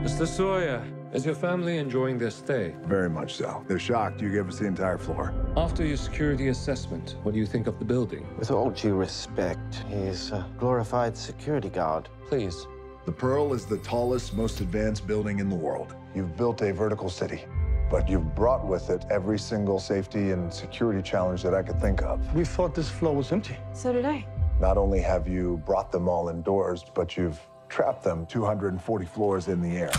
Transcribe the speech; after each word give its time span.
Mr. 0.00 0.26
Sawyer, 0.26 0.82
is 1.12 1.26
your 1.26 1.34
family 1.34 1.76
enjoying 1.76 2.16
their 2.16 2.30
stay? 2.30 2.74
Very 2.84 3.10
much 3.10 3.34
so. 3.34 3.62
They're 3.68 3.78
shocked 3.78 4.22
you 4.22 4.32
gave 4.32 4.48
us 4.48 4.58
the 4.58 4.64
entire 4.64 4.96
floor. 4.96 5.34
After 5.58 5.84
your 5.84 5.98
security 5.98 6.48
assessment, 6.48 7.16
what 7.22 7.32
do 7.32 7.38
you 7.38 7.44
think 7.44 7.66
of 7.66 7.78
the 7.78 7.84
building? 7.84 8.26
With 8.38 8.50
all 8.50 8.70
due 8.70 8.94
respect, 8.94 9.84
he's 9.90 10.30
a 10.30 10.46
glorified 10.58 11.18
security 11.18 11.68
guard. 11.68 12.08
Please. 12.28 12.66
The 13.04 13.12
Pearl 13.12 13.52
is 13.52 13.66
the 13.66 13.76
tallest, 13.76 14.34
most 14.34 14.60
advanced 14.62 15.06
building 15.06 15.38
in 15.38 15.50
the 15.50 15.56
world. 15.56 15.94
You've 16.14 16.34
built 16.34 16.62
a 16.62 16.72
vertical 16.72 17.10
city, 17.10 17.44
but 17.90 18.08
you've 18.08 18.34
brought 18.34 18.66
with 18.66 18.88
it 18.88 19.04
every 19.10 19.38
single 19.38 19.78
safety 19.78 20.30
and 20.30 20.50
security 20.50 21.02
challenge 21.02 21.42
that 21.42 21.54
I 21.54 21.62
could 21.62 21.78
think 21.78 22.02
of. 22.02 22.34
We 22.34 22.46
thought 22.46 22.74
this 22.74 22.88
floor 22.88 23.14
was 23.14 23.32
empty. 23.32 23.58
So 23.74 23.92
did 23.92 24.06
I. 24.06 24.26
Not 24.60 24.78
only 24.78 25.00
have 25.00 25.28
you 25.28 25.62
brought 25.66 25.92
them 25.92 26.08
all 26.08 26.30
indoors, 26.30 26.84
but 26.94 27.18
you've 27.18 27.38
trapped 27.70 28.02
them 28.02 28.26
240 28.26 29.06
floors 29.06 29.48
in 29.48 29.62
the 29.62 29.76
air. 29.76 29.92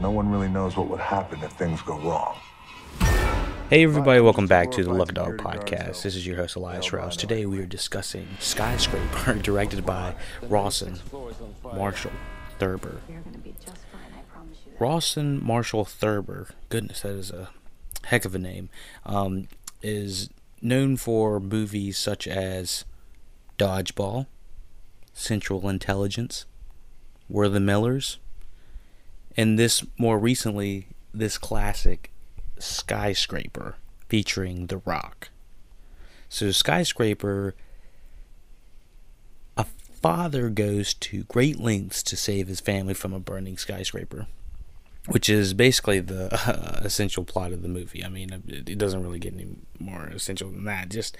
No 0.00 0.10
one 0.10 0.30
really 0.30 0.48
knows 0.48 0.76
what 0.76 0.88
would 0.88 1.00
happen 1.00 1.42
if 1.42 1.50
things 1.52 1.80
go 1.82 1.98
wrong. 1.98 2.36
Hey 3.70 3.84
everybody, 3.84 4.20
welcome 4.20 4.46
back 4.46 4.70
to 4.72 4.84
the 4.84 4.92
Lucky 4.92 5.14
Dog 5.14 5.38
Podcast. 5.38 6.02
This 6.02 6.16
is 6.16 6.26
your 6.26 6.36
host 6.36 6.56
Elias 6.56 6.92
Rouse. 6.92 7.16
Today 7.16 7.46
we 7.46 7.58
are 7.60 7.66
discussing 7.66 8.28
Skyscraper, 8.38 9.34
directed 9.42 9.86
by 9.86 10.14
Rawson 10.42 10.98
Marshall 11.62 12.12
Thurber. 12.58 13.00
Rawson 14.78 15.42
Marshall 15.44 15.84
Thurber, 15.84 16.48
goodness, 16.68 17.00
that 17.02 17.12
is 17.12 17.30
a 17.30 17.50
heck 18.04 18.24
of 18.24 18.34
a 18.34 18.38
name, 18.38 18.68
um, 19.06 19.48
is 19.82 20.28
known 20.60 20.96
for 20.96 21.40
movies 21.40 21.96
such 21.96 22.26
as 22.26 22.84
Dodgeball, 23.56 24.26
Central 25.12 25.68
Intelligence, 25.68 26.44
We're 27.30 27.48
the 27.48 27.60
Millers, 27.60 28.18
and 29.36 29.56
this 29.56 29.84
more 29.96 30.18
recently, 30.18 30.88
this 31.14 31.38
classic 31.38 32.10
Skyscraper 32.58 33.76
featuring 34.08 34.66
The 34.66 34.78
Rock. 34.78 35.30
So, 36.28 36.50
Skyscraper, 36.50 37.54
a 39.56 39.64
father 39.64 40.50
goes 40.50 40.92
to 40.94 41.22
great 41.24 41.60
lengths 41.60 42.02
to 42.02 42.16
save 42.16 42.48
his 42.48 42.58
family 42.58 42.94
from 42.94 43.12
a 43.12 43.20
burning 43.20 43.56
skyscraper, 43.56 44.26
which 45.06 45.28
is 45.28 45.54
basically 45.54 46.00
the 46.00 46.34
uh, 46.48 46.80
essential 46.84 47.24
plot 47.24 47.52
of 47.52 47.62
the 47.62 47.68
movie. 47.68 48.04
I 48.04 48.08
mean, 48.08 48.42
it, 48.48 48.68
it 48.68 48.78
doesn't 48.78 49.04
really 49.04 49.20
get 49.20 49.34
any 49.34 49.46
more 49.78 50.06
essential 50.06 50.50
than 50.50 50.64
that, 50.64 50.88
just 50.88 51.16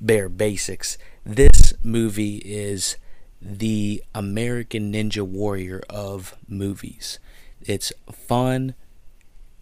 bare 0.00 0.30
basics. 0.30 0.96
This 1.24 1.74
movie 1.82 2.38
is 2.38 2.96
the 3.46 4.02
American 4.14 4.92
Ninja 4.92 5.22
Warrior 5.22 5.82
of 5.88 6.36
movies. 6.48 7.18
It's 7.60 7.92
fun, 8.10 8.74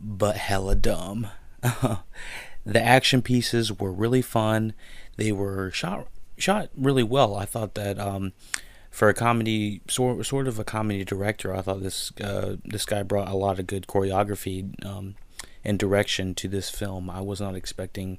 but 0.00 0.36
hella 0.36 0.74
dumb. 0.74 1.28
the 1.62 2.82
action 2.82 3.22
pieces 3.22 3.72
were 3.72 3.92
really 3.92 4.22
fun. 4.22 4.72
They 5.16 5.32
were 5.32 5.70
shot 5.70 6.08
shot 6.36 6.70
really 6.76 7.02
well. 7.02 7.36
I 7.36 7.44
thought 7.44 7.74
that 7.74 7.98
um, 7.98 8.32
for 8.90 9.08
a 9.08 9.14
comedy 9.14 9.80
sort 9.88 10.24
sort 10.26 10.48
of 10.48 10.58
a 10.58 10.64
comedy 10.64 11.04
director, 11.04 11.54
I 11.54 11.60
thought 11.60 11.82
this 11.82 12.12
uh, 12.20 12.56
this 12.64 12.86
guy 12.86 13.02
brought 13.02 13.28
a 13.28 13.36
lot 13.36 13.58
of 13.58 13.66
good 13.66 13.86
choreography 13.86 14.84
um, 14.84 15.14
and 15.64 15.78
direction 15.78 16.34
to 16.36 16.48
this 16.48 16.70
film. 16.70 17.10
I 17.10 17.20
was 17.20 17.40
not 17.40 17.54
expecting 17.54 18.18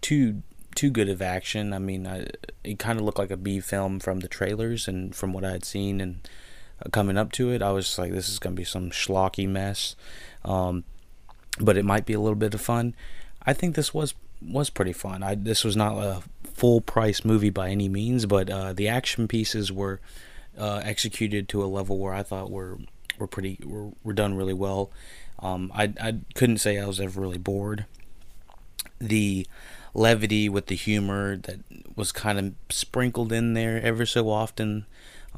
too 0.00 0.42
too 0.74 0.90
good 0.90 1.08
of 1.08 1.20
action. 1.20 1.72
I 1.72 1.78
mean, 1.78 2.06
I, 2.06 2.28
it 2.64 2.78
kind 2.78 2.98
of 2.98 3.04
looked 3.04 3.18
like 3.18 3.30
a 3.30 3.36
B 3.36 3.60
film 3.60 4.00
from 4.00 4.20
the 4.20 4.28
trailers 4.28 4.88
and 4.88 5.14
from 5.14 5.32
what 5.32 5.44
I 5.44 5.52
had 5.52 5.64
seen 5.64 6.00
and 6.00 6.28
uh, 6.84 6.88
coming 6.90 7.18
up 7.18 7.32
to 7.32 7.50
it, 7.50 7.62
I 7.62 7.72
was 7.72 7.98
like, 7.98 8.12
this 8.12 8.28
is 8.28 8.38
gonna 8.38 8.54
be 8.54 8.64
some 8.64 8.90
schlocky 8.90 9.48
mess. 9.48 9.96
Um, 10.44 10.84
but 11.58 11.76
it 11.76 11.84
might 11.84 12.06
be 12.06 12.12
a 12.12 12.20
little 12.20 12.36
bit 12.36 12.54
of 12.54 12.60
fun. 12.60 12.94
I 13.44 13.52
think 13.52 13.74
this 13.74 13.92
was 13.92 14.14
was 14.42 14.70
pretty 14.70 14.92
fun. 14.92 15.22
I 15.22 15.34
this 15.34 15.64
was 15.64 15.76
not 15.76 15.96
a 15.98 16.22
full 16.54 16.80
price 16.80 17.24
movie 17.24 17.50
by 17.50 17.70
any 17.70 17.88
means, 17.88 18.26
but 18.26 18.48
uh, 18.48 18.72
the 18.72 18.88
action 18.88 19.28
pieces 19.28 19.72
were 19.72 20.00
uh, 20.58 20.80
executed 20.84 21.48
to 21.50 21.62
a 21.62 21.66
level 21.66 21.98
where 21.98 22.14
I 22.14 22.22
thought 22.22 22.50
were 22.50 22.78
were 23.18 23.26
pretty 23.26 23.58
were, 23.64 23.90
were 24.02 24.12
done 24.12 24.34
really 24.34 24.54
well. 24.54 24.90
Um, 25.38 25.70
I 25.74 25.92
I 26.00 26.16
couldn't 26.34 26.58
say 26.58 26.78
I 26.78 26.86
was 26.86 27.00
ever 27.00 27.20
really 27.20 27.38
bored. 27.38 27.86
The 28.98 29.46
levity 29.94 30.48
with 30.48 30.66
the 30.66 30.76
humor 30.76 31.36
that 31.36 31.60
was 31.96 32.12
kind 32.12 32.38
of 32.38 32.54
sprinkled 32.68 33.32
in 33.32 33.54
there 33.54 33.80
ever 33.82 34.06
so 34.06 34.30
often. 34.30 34.86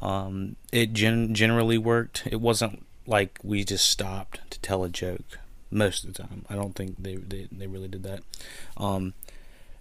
Um, 0.01 0.55
it 0.71 0.93
gen- 0.93 1.33
generally 1.33 1.77
worked. 1.77 2.23
It 2.29 2.41
wasn't 2.41 2.85
like 3.05 3.39
we 3.43 3.63
just 3.63 3.89
stopped 3.89 4.39
to 4.51 4.59
tell 4.59 4.83
a 4.83 4.89
joke 4.89 5.39
most 5.71 6.03
of 6.03 6.13
the 6.13 6.23
time. 6.23 6.45
I 6.49 6.55
don't 6.55 6.75
think 6.75 6.95
they 7.01 7.15
they, 7.15 7.47
they 7.51 7.67
really 7.67 7.87
did 7.87 8.03
that. 8.03 8.21
Um, 8.77 9.13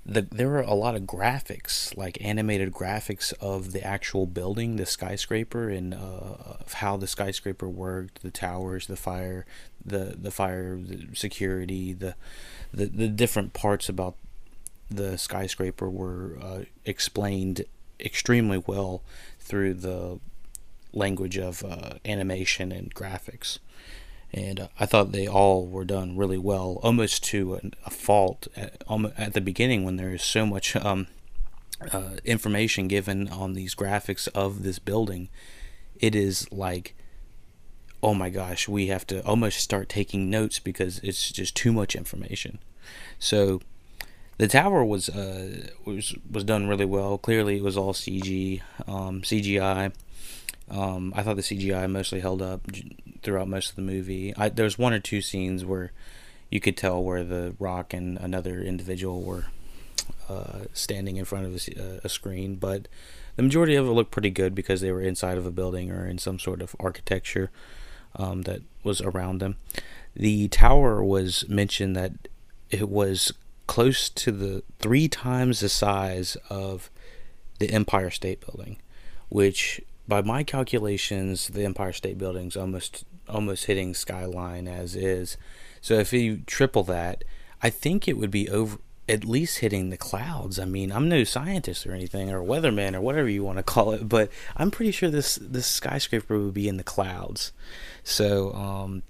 the, 0.05 0.22
there 0.22 0.49
were 0.49 0.62
a 0.62 0.75
lot 0.75 0.97
of 0.97 1.03
graphics, 1.03 1.97
like 1.97 2.19
animated 2.21 2.72
graphics 2.72 3.32
of 3.41 3.71
the 3.71 3.84
actual 3.84 4.27
building, 4.27 4.75
the 4.75 4.87
skyscraper, 4.87 5.69
and 5.69 5.94
uh, 5.94 6.56
how 6.75 6.97
the 6.97 7.06
skyscraper 7.06 7.69
worked, 7.69 8.22
the 8.22 8.32
towers, 8.32 8.88
the 8.88 8.97
fire, 8.97 9.47
the 9.84 10.16
the 10.19 10.32
fire, 10.32 10.77
the 10.77 11.06
security, 11.15 11.93
the 11.93 12.16
the, 12.75 12.87
the 12.87 13.09
different 13.09 13.53
parts 13.53 13.88
about 13.88 14.16
the 14.91 15.16
skyscraper 15.16 15.88
were 15.88 16.38
uh, 16.43 16.60
explained 16.84 17.65
extremely 17.98 18.59
well 18.59 19.03
through 19.38 19.75
the 19.75 20.19
language 20.93 21.38
of 21.38 21.65
uh, 21.65 21.94
animation 22.04 22.72
and 22.72 22.94
graphics. 22.94 23.59
And 24.32 24.60
uh, 24.60 24.69
I 24.81 24.87
thought 24.87 25.12
they 25.12 25.26
all 25.26 25.66
were 25.66 25.84
done 25.84 26.16
really 26.16 26.38
well, 26.38 26.78
almost 26.82 27.25
to 27.25 27.60
a, 27.84 27.91
fault 27.91 28.48
at, 28.56 28.82
at, 29.16 29.34
the 29.34 29.41
beginning 29.41 29.84
when 29.84 29.97
there 29.97 30.15
is 30.15 30.22
so 30.22 30.47
much 30.47 30.75
um, 30.76 31.06
uh, 31.93 32.16
information 32.25 32.88
given 32.88 33.28
on 33.28 33.53
these 33.53 33.75
graphics 33.75 34.28
of 34.28 34.62
this 34.62 34.78
building. 34.78 35.28
It 36.00 36.14
is 36.14 36.50
like, 36.50 36.94
oh 38.03 38.14
my 38.14 38.31
gosh, 38.31 38.69
we 38.69 38.87
have 38.87 39.06
to 39.09 39.25
almost 39.25 39.60
start 39.60 39.88
taking 39.88 40.31
notes 40.31 40.59
because 40.59 40.99
it's 41.00 41.31
just 41.31 41.54
too 41.54 41.72
much 41.72 41.94
information. 41.94 42.59
So 43.19 43.60
the 44.42 44.48
tower 44.48 44.84
was 44.84 45.08
uh, 45.08 45.69
was 45.84 46.16
was 46.28 46.42
done 46.42 46.66
really 46.66 46.84
well. 46.84 47.16
Clearly, 47.16 47.58
it 47.58 47.62
was 47.62 47.76
all 47.76 47.92
CG, 47.92 48.60
um, 48.88 49.22
CGI. 49.22 49.92
Um, 50.69 51.12
I 51.14 51.22
thought 51.22 51.36
the 51.36 51.42
CGI 51.42 51.88
mostly 51.88 52.19
held 52.19 52.42
up 52.42 52.62
throughout 53.22 53.47
most 53.47 53.70
of 53.70 53.76
the 53.76 53.82
movie. 53.82 54.34
I, 54.36 54.48
there 54.48 54.64
was 54.64 54.76
one 54.76 54.92
or 54.92 54.98
two 54.98 55.22
scenes 55.22 55.64
where 55.64 55.92
you 56.50 56.58
could 56.58 56.76
tell 56.76 57.04
where 57.04 57.22
the 57.22 57.54
Rock 57.60 57.94
and 57.94 58.19
another 58.19 58.60
individual 58.60 59.22
were 59.22 59.44
uh, 60.28 60.62
standing 60.72 61.19
in 61.19 61.25
front 61.25 61.47
of 61.47 61.54
a, 61.54 62.00
a, 62.02 62.08
screen, 62.08 62.56
but 62.56 62.88
the 63.36 63.44
majority 63.44 63.76
of 63.76 63.86
it 63.86 63.92
looked 63.92 64.10
pretty 64.10 64.31
good 64.31 64.56
because 64.56 64.81
they 64.81 64.91
were 64.91 65.00
inside 65.00 65.38
of 65.38 65.47
a 65.47 65.52
building 65.52 65.92
or 65.92 66.04
in 66.04 66.19
some 66.19 66.41
sort 66.41 66.60
of 66.60 66.75
architecture 66.81 67.52
um, 68.16 68.42
that 68.42 68.62
was 68.82 69.00
around 69.02 69.38
them. 69.38 69.54
The 70.16 70.48
tower 70.48 71.00
was 71.04 71.48
mentioned 71.48 71.94
that 71.94 72.12
it 72.72 72.88
was 72.88 73.32
close 73.72 74.10
to 74.10 74.31
the 74.31 74.62
three 74.81 75.09
times 75.09 75.60
the 75.60 75.69
size 75.71 76.37
of 76.50 76.91
the 77.59 77.71
Empire 77.71 78.10
State 78.10 78.44
Building, 78.44 78.77
which 79.31 79.81
by 80.06 80.21
my 80.21 80.43
calculations, 80.43 81.49
the 81.49 81.65
Empire 81.65 81.94
State 81.94 82.19
Building's 82.19 82.55
almost 82.55 83.06
almost 83.31 83.65
hitting 83.65 83.94
skyline 83.94 84.69
as 84.69 84.94
is. 84.94 85.38
So 85.81 85.94
if 85.94 86.12
you 86.12 86.43
triple 86.44 86.82
that, 86.82 87.25
I 87.62 87.71
think 87.71 88.06
it 88.06 88.19
would 88.19 88.31
be 88.31 88.47
over 88.50 88.77
at 89.09 89.25
least 89.25 89.61
hitting 89.61 89.88
the 89.88 89.97
clouds. 89.97 90.59
I 90.59 90.66
mean, 90.66 90.93
I'm 90.93 91.09
no 91.09 91.25
scientist 91.25 91.87
or 91.87 91.94
anything 91.94 92.31
or 92.31 92.43
weatherman 92.43 92.94
or 92.94 93.00
whatever 93.00 93.31
you 93.31 93.43
want 93.43 93.56
to 93.56 93.62
call 93.75 93.93
it, 93.93 94.06
but 94.06 94.31
I'm 94.55 94.71
pretty 94.71 94.91
sure 94.91 95.09
this 95.09 95.37
this 95.37 95.66
skyscraper 95.66 96.38
would 96.38 96.53
be 96.53 96.69
in 96.69 96.77
the 96.77 96.84
clouds. 96.84 97.53
So 98.05 98.52
um, 98.52 99.02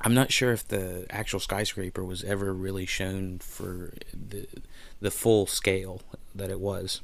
I'm 0.00 0.14
not 0.14 0.32
sure 0.32 0.52
if 0.52 0.66
the 0.66 1.06
actual 1.10 1.40
skyscraper 1.40 2.04
was 2.04 2.22
ever 2.24 2.52
really 2.52 2.86
shown 2.86 3.38
for 3.38 3.94
the 4.12 4.46
the 5.00 5.10
full 5.10 5.46
scale 5.46 6.02
that 6.34 6.50
it 6.50 6.60
was. 6.60 7.00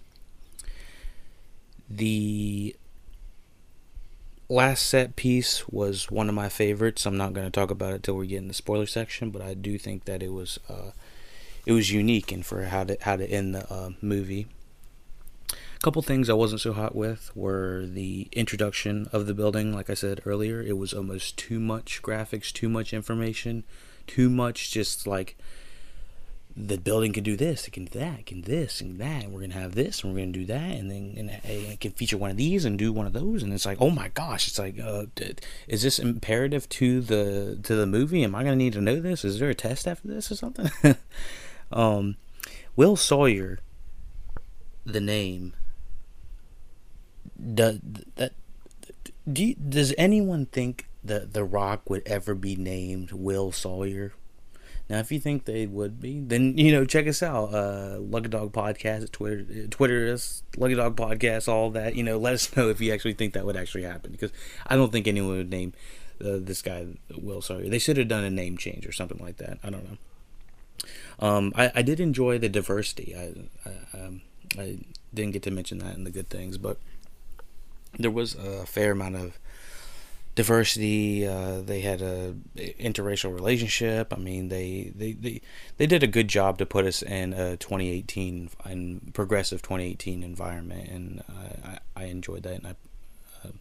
The 1.89 2.77
last 4.49 4.87
set 4.87 5.17
piece 5.17 5.67
was 5.69 6.11
one 6.11 6.29
of 6.29 6.35
my 6.35 6.49
favorites. 6.49 7.07
I'm 7.07 7.17
not 7.17 7.33
going 7.33 7.47
to 7.47 7.51
talk 7.51 7.71
about 7.71 7.95
it 7.95 8.03
till 8.03 8.17
we 8.17 8.27
get 8.27 8.39
in 8.39 8.49
the 8.49 8.55
spoiler 8.55 8.87
section, 8.87 9.31
but 9.31 9.43
I 9.43 9.55
do 9.55 9.79
think 9.79 10.05
that 10.05 10.23
it 10.23 10.33
was 10.33 10.59
uh, 10.69 10.93
it 11.65 11.73
was 11.73 11.91
unique 11.91 12.31
and 12.33 12.45
for 12.45 12.65
how 12.65 12.85
to 12.85 12.97
how 13.01 13.17
to 13.17 13.27
end 13.29 13.55
the 13.55 13.73
uh, 13.73 13.91
movie 14.01 14.47
couple 15.83 16.01
things 16.03 16.31
I 16.31 16.35
wasn't 16.35 16.61
so 16.61 16.73
hot 16.73 16.95
with 16.95 17.31
were 17.35 17.85
the 17.87 18.29
introduction 18.33 19.09
of 19.13 19.27
the 19.27 19.35
building. 19.35 19.75
Like 19.75 19.91
I 19.91 19.95
said 19.95 20.21
earlier, 20.25 20.63
it 20.63 20.79
was 20.79 20.93
almost 20.93 21.37
too 21.37 21.59
much 21.59 22.03
graphics, 22.03 22.53
too 22.53 22.69
much 22.69 22.93
information, 22.93 23.65
too 24.07 24.31
much 24.31 24.71
just 24.71 25.07
like 25.07 25.37
the 26.55 26.77
building 26.77 27.13
can 27.13 27.25
do 27.25 27.37
this, 27.37 27.67
it 27.67 27.73
can 27.73 27.87
do 27.87 27.99
that, 27.99 28.21
it 28.21 28.27
can 28.27 28.43
this 28.43 28.81
and 28.81 28.99
that, 28.99 29.25
and 29.25 29.33
we're 29.33 29.41
gonna 29.41 29.55
have 29.55 29.75
this, 29.75 30.03
and 30.03 30.13
we're 30.13 30.21
gonna 30.21 30.33
do 30.33 30.45
that, 30.45 30.71
and 30.73 30.91
then 30.91 31.15
and 31.17 31.31
it 31.45 31.81
can 31.81 31.93
feature 31.93 32.19
one 32.19 32.31
of 32.31 32.37
these 32.37 32.65
and 32.65 32.79
do 32.79 32.93
one 32.93 33.07
of 33.07 33.13
those, 33.13 33.43
and 33.43 33.53
it's 33.53 33.67
like, 33.67 33.79
oh 33.81 33.91
my 33.91 34.09
gosh, 34.09 34.49
it's 34.49 34.59
like, 34.59 34.79
uh, 34.79 35.07
is 35.67 35.83
this 35.83 35.99
imperative 35.99 36.69
to 36.69 37.01
the 37.01 37.59
to 37.63 37.75
the 37.75 37.87
movie? 37.87 38.23
Am 38.23 38.35
I 38.35 38.45
gonna 38.45 38.57
need 38.57 38.75
to 38.75 38.81
know 38.81 39.01
this? 39.01 39.25
Is 39.25 39.39
there 39.39 39.51
a 39.51 39.55
test 39.55 39.89
after 39.89 40.09
this 40.09 40.31
or 40.31 40.37
something? 40.37 40.71
um, 41.73 42.17
Will 42.77 42.97
Sawyer, 42.97 43.59
the 44.85 45.01
name, 45.01 45.55
does 47.55 47.81
that? 48.17 48.33
Do 49.31 49.45
you, 49.45 49.55
does 49.55 49.95
anyone 49.97 50.47
think 50.47 50.89
that 51.05 51.33
The 51.33 51.45
Rock 51.45 51.89
would 51.89 52.03
ever 52.07 52.35
be 52.35 52.57
named 52.57 53.13
Will 53.13 53.53
Sawyer? 53.53 54.13
Now, 54.89 54.99
if 54.99 55.13
you 55.13 55.21
think 55.21 55.45
they 55.45 55.67
would 55.67 56.01
be, 56.01 56.21
then 56.21 56.59
you 56.59 56.73
know 56.73 56.85
check 56.85 57.07
us 57.07 57.23
out. 57.23 57.55
Uh, 57.55 57.99
Lucky 57.99 58.29
Dog 58.29 58.53
Podcast, 58.53 59.11
Twitter, 59.13 59.67
Twitter 59.69 60.07
is 60.07 60.43
Lucky 60.57 60.75
Dog 60.75 60.97
Podcast, 60.97 61.49
all 61.49 61.71
that. 61.71 61.95
You 61.95 62.03
know, 62.03 62.19
let 62.19 62.35
us 62.35 62.55
know 62.57 62.69
if 62.69 62.81
you 62.81 62.93
actually 62.93 63.15
think 63.15 63.35
that 63.35 63.47
would 63.47 63.57
actually 63.57 63.85
happen 63.85 64.13
because 64.13 64.33
I 64.67 64.77
don't 64.77 64.93
think 64.93 65.07
anyone 65.07 65.37
would 65.37 65.51
name 65.51 65.73
uh, 66.21 66.39
this 66.41 66.63
guy 66.63 66.87
Will 67.17 67.41
Sawyer. 67.41 67.69
They 67.69 67.79
should 67.79 67.97
have 67.97 68.09
done 68.09 68.25
a 68.25 68.31
name 68.31 68.59
change 68.59 68.87
or 68.87 68.93
something 68.93 69.19
like 69.19 69.39
that. 69.39 69.59
I 69.63 69.71
don't 69.71 69.89
know. 69.89 69.99
Um, 71.21 71.53
I, 71.57 71.71
I 71.77 71.83
did 71.83 72.01
enjoy 72.01 72.39
the 72.39 72.49
diversity. 72.49 73.15
I 73.17 73.69
I, 73.69 73.99
um, 73.99 74.23
I 74.59 74.79
didn't 75.15 75.33
get 75.33 75.43
to 75.45 75.51
mention 75.51 75.79
that 75.79 75.95
in 75.95 76.05
the 76.05 76.11
good 76.11 76.29
things, 76.29 76.59
but 76.59 76.79
there 77.99 78.11
was 78.11 78.35
a 78.35 78.67
fair 78.67 78.93
amount 78.93 79.17
of 79.17 79.39
diversity. 80.35 81.27
Uh, 81.27 81.61
they 81.61 81.81
had 81.81 82.01
a 82.01 82.35
interracial 82.57 83.35
relationship. 83.35 84.13
I 84.13 84.17
mean, 84.17 84.49
they, 84.49 84.93
they, 84.95 85.13
they, 85.13 85.41
they 85.77 85.87
did 85.87 86.03
a 86.03 86.07
good 86.07 86.29
job 86.29 86.59
to 86.59 86.67
put 86.67 86.87
us 86.87 87.03
in 87.03 87.33
a 87.33 87.57
2018 87.57 88.51
and 88.65 89.15
progressive 89.15 89.63
2018 89.63 90.23
environment, 90.23 90.89
and 90.89 91.23
I, 91.65 91.79
I 91.97 92.05
enjoyed 92.05 92.43
that, 92.45 92.55
and 92.55 92.67
I, 92.67 92.75
uh, 93.45 93.53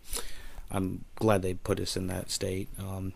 I'm 0.69 1.05
glad 1.15 1.41
they 1.41 1.53
put 1.53 1.79
us 1.79 1.97
in 1.97 2.07
that 2.07 2.31
state. 2.31 2.69
Um, 2.79 3.13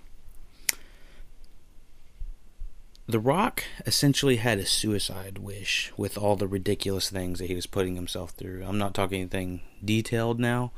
the 3.08 3.20
Rock 3.20 3.64
essentially 3.86 4.38
had 4.38 4.58
a 4.58 4.66
suicide 4.66 5.38
wish 5.38 5.94
with 5.96 6.18
all 6.18 6.36
the 6.36 6.48
ridiculous 6.48 7.10
things 7.10 7.38
that 7.40 7.46
he 7.46 7.56
was 7.56 7.68
putting 7.68 7.96
himself 7.96 8.32
through. 8.32 8.66
I'm 8.68 8.80
not 8.80 8.96
talking 8.96 9.22
anything 9.22 9.62
detailed 9.84 10.40
now. 10.40 10.72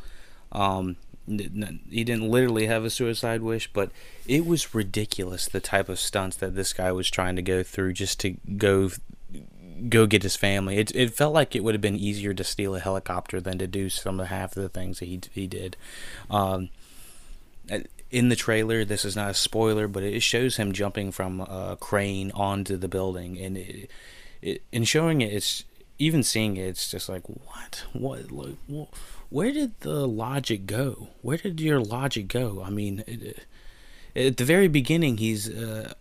Um, 0.51 0.97
he 1.27 2.03
didn't 2.03 2.29
literally 2.29 2.67
have 2.67 2.85
a 2.85 2.89
suicide 2.89 3.41
wish, 3.41 3.71
but 3.73 3.91
it 4.27 4.45
was 4.45 4.73
ridiculous 4.73 5.47
the 5.47 5.59
type 5.59 5.89
of 5.89 5.99
stunts 5.99 6.38
that 6.38 6.55
this 6.55 6.71
guy 6.71 6.91
was 6.91 7.09
trying 7.09 7.35
to 7.35 7.41
go 7.41 7.63
through 7.63 7.94
just 7.94 8.19
to 8.21 8.38
go 8.57 8.91
go 9.89 10.07
get 10.07 10.23
his 10.23 10.35
family. 10.35 10.77
It 10.77 10.95
it 10.95 11.13
felt 11.13 11.33
like 11.33 11.55
it 11.55 11.63
would 11.63 11.73
have 11.73 11.81
been 11.81 11.97
easier 11.97 12.33
to 12.33 12.44
steal 12.44 12.75
a 12.75 12.79
helicopter 12.79 13.41
than 13.41 13.57
to 13.57 13.67
do 13.67 13.89
some 13.89 14.19
of 14.19 14.27
half 14.27 14.55
of 14.55 14.63
the 14.63 14.69
things 14.69 14.99
that 14.99 15.05
he 15.05 15.19
he 15.33 15.47
did. 15.47 15.75
Um, 16.29 16.69
in 18.09 18.29
the 18.29 18.35
trailer, 18.35 18.85
this 18.85 19.03
is 19.03 19.15
not 19.15 19.31
a 19.31 19.33
spoiler, 19.33 19.88
but 19.88 20.03
it 20.03 20.21
shows 20.21 20.55
him 20.55 20.71
jumping 20.71 21.11
from 21.11 21.41
a 21.41 21.77
crane 21.79 22.31
onto 22.31 22.77
the 22.77 22.88
building, 22.88 23.38
and 23.38 23.57
it, 23.57 23.89
it 24.41 24.63
in 24.71 24.85
showing 24.85 25.21
it, 25.21 25.33
it's 25.33 25.65
even 25.99 26.23
seeing 26.23 26.57
it, 26.57 26.67
it's 26.67 26.89
just 26.89 27.09
like 27.09 27.23
what 27.27 27.83
what 27.94 28.31
what 28.31 28.88
where 29.29 29.51
did 29.51 29.79
the 29.81 30.07
logic 30.07 30.65
go? 30.65 31.09
Where 31.21 31.38
did 31.38 31.59
your 31.59 31.79
logic 31.79 32.27
go? 32.27 32.63
I 32.65 32.69
mean, 32.69 33.03
it, 33.07 33.45
at 34.15 34.38
the 34.38 34.45
very 34.45 34.68
beginning, 34.68 35.18
he's 35.18 35.50
uh, 35.50 35.94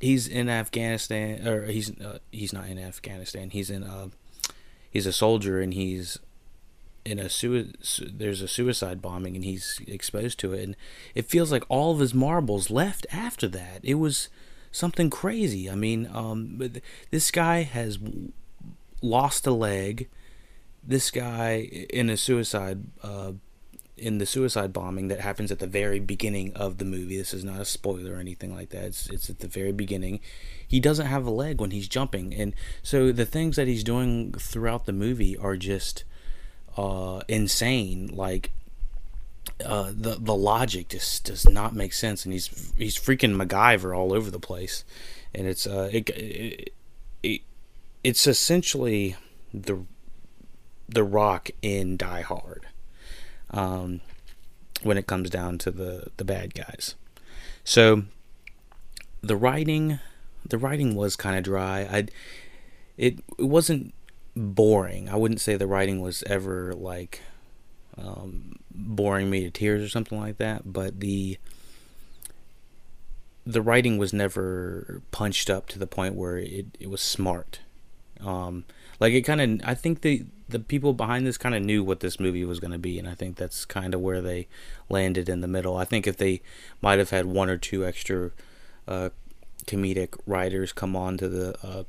he's 0.00 0.26
in 0.26 0.48
Afghanistan, 0.48 1.46
or 1.46 1.66
he's 1.66 1.90
uh, 2.00 2.18
he's 2.30 2.52
not 2.52 2.68
in 2.68 2.78
Afghanistan. 2.78 3.50
He's 3.50 3.70
in 3.70 3.84
uh, 3.84 4.08
he's 4.90 5.06
a 5.06 5.12
soldier, 5.12 5.60
and 5.60 5.74
he's 5.74 6.18
in 7.04 7.18
a 7.18 7.28
sui- 7.28 7.74
there's 8.00 8.40
a 8.40 8.48
suicide 8.48 9.02
bombing, 9.02 9.36
and 9.36 9.44
he's 9.44 9.80
exposed 9.86 10.38
to 10.40 10.52
it, 10.52 10.62
and 10.62 10.76
it 11.14 11.26
feels 11.26 11.52
like 11.52 11.64
all 11.68 11.92
of 11.92 12.00
his 12.00 12.14
marbles 12.14 12.70
left 12.70 13.06
after 13.12 13.48
that. 13.48 13.80
It 13.82 13.94
was 13.94 14.28
something 14.70 15.10
crazy. 15.10 15.68
I 15.70 15.74
mean, 15.74 16.08
um, 16.12 16.72
this 17.10 17.30
guy 17.30 17.62
has 17.62 17.98
lost 19.02 19.46
a 19.46 19.52
leg 19.52 20.08
this 20.82 21.10
guy 21.10 21.86
in 21.90 22.10
a 22.10 22.16
suicide 22.16 22.84
uh, 23.02 23.32
in 23.96 24.18
the 24.18 24.26
suicide 24.26 24.72
bombing 24.72 25.08
that 25.08 25.20
happens 25.20 25.52
at 25.52 25.60
the 25.60 25.66
very 25.66 26.00
beginning 26.00 26.52
of 26.54 26.78
the 26.78 26.84
movie. 26.84 27.16
This 27.16 27.32
is 27.32 27.44
not 27.44 27.60
a 27.60 27.64
spoiler 27.64 28.14
or 28.14 28.18
anything 28.18 28.54
like 28.54 28.70
that. 28.70 28.84
It's 28.84 29.08
it's 29.10 29.30
at 29.30 29.38
the 29.38 29.48
very 29.48 29.72
beginning. 29.72 30.20
He 30.66 30.80
doesn't 30.80 31.06
have 31.06 31.26
a 31.26 31.30
leg 31.30 31.60
when 31.60 31.70
he's 31.70 31.88
jumping, 31.88 32.34
and 32.34 32.54
so 32.82 33.12
the 33.12 33.26
things 33.26 33.56
that 33.56 33.68
he's 33.68 33.84
doing 33.84 34.32
throughout 34.32 34.86
the 34.86 34.92
movie 34.92 35.36
are 35.36 35.56
just 35.56 36.04
uh, 36.76 37.20
insane. 37.28 38.08
Like 38.12 38.50
uh, 39.64 39.92
the 39.94 40.16
the 40.18 40.34
logic 40.34 40.88
just 40.88 41.24
does 41.24 41.48
not 41.48 41.74
make 41.74 41.92
sense, 41.92 42.24
and 42.24 42.32
he's 42.32 42.72
he's 42.76 42.98
freaking 42.98 43.36
MacGyver 43.36 43.96
all 43.96 44.12
over 44.12 44.30
the 44.30 44.40
place, 44.40 44.84
and 45.34 45.46
it's 45.46 45.66
uh 45.66 45.90
it, 45.92 46.08
it, 46.10 46.72
it 47.22 47.40
it's 48.02 48.26
essentially 48.26 49.16
the 49.54 49.84
the 50.92 51.04
Rock 51.04 51.50
in 51.60 51.96
Die 51.96 52.20
Hard. 52.22 52.66
Um, 53.50 54.00
when 54.82 54.96
it 54.98 55.06
comes 55.06 55.30
down 55.30 55.58
to 55.58 55.70
the 55.70 56.10
the 56.16 56.24
bad 56.24 56.54
guys, 56.54 56.94
so 57.64 58.04
the 59.20 59.36
writing, 59.36 60.00
the 60.48 60.58
writing 60.58 60.94
was 60.94 61.16
kind 61.16 61.36
of 61.36 61.44
dry. 61.44 61.80
I, 61.80 62.06
it 62.96 63.20
it 63.38 63.44
wasn't 63.44 63.94
boring. 64.34 65.08
I 65.08 65.16
wouldn't 65.16 65.40
say 65.40 65.56
the 65.56 65.66
writing 65.66 66.00
was 66.00 66.22
ever 66.24 66.72
like 66.74 67.20
um, 67.98 68.56
boring 68.70 69.30
me 69.30 69.44
to 69.44 69.50
tears 69.50 69.82
or 69.82 69.88
something 69.88 70.18
like 70.18 70.38
that. 70.38 70.72
But 70.72 71.00
the 71.00 71.38
the 73.44 73.62
writing 73.62 73.98
was 73.98 74.12
never 74.12 75.02
punched 75.10 75.50
up 75.50 75.66
to 75.68 75.78
the 75.78 75.86
point 75.86 76.14
where 76.14 76.38
it, 76.38 76.66
it 76.78 76.88
was 76.88 77.00
smart. 77.00 77.60
Um, 78.20 78.64
like 79.00 79.12
it 79.12 79.22
kind 79.22 79.40
of, 79.40 79.68
I 79.68 79.74
think 79.74 80.02
the 80.02 80.24
the 80.52 80.60
people 80.60 80.92
behind 80.92 81.26
this 81.26 81.38
kind 81.38 81.54
of 81.54 81.62
knew 81.62 81.82
what 81.82 82.00
this 82.00 82.20
movie 82.20 82.44
was 82.44 82.60
going 82.60 82.72
to 82.72 82.78
be, 82.78 82.98
and 82.98 83.08
I 83.08 83.14
think 83.14 83.36
that's 83.36 83.64
kind 83.64 83.94
of 83.94 84.00
where 84.00 84.20
they 84.20 84.46
landed 84.88 85.28
in 85.28 85.40
the 85.40 85.48
middle. 85.48 85.76
I 85.76 85.84
think 85.84 86.06
if 86.06 86.16
they 86.16 86.42
might 86.80 86.98
have 86.98 87.10
had 87.10 87.26
one 87.26 87.50
or 87.50 87.56
two 87.56 87.84
extra 87.84 88.30
uh, 88.86 89.10
comedic 89.66 90.18
writers 90.26 90.72
come 90.72 90.94
on 90.94 91.16
to 91.18 91.28
the 91.28 91.56
uh, 91.66 91.84